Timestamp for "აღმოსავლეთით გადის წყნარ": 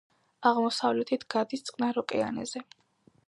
0.51-2.01